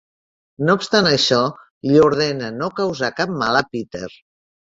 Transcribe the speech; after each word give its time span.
No 0.69 0.75
obstant 0.77 1.09
això, 1.09 1.39
li 1.89 2.01
ordena 2.05 2.49
no 2.55 2.69
causar 2.81 3.13
cap 3.21 3.35
mal 3.43 3.59
a 3.61 3.65
Peter. 3.77 4.09